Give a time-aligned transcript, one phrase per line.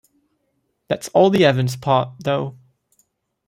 [0.87, 2.57] That's all the Evans part, though.